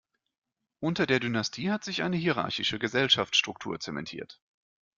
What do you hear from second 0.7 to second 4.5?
Unter der Dynastie hat sich eine hierarchische Gesellschaftsstruktur zementiert.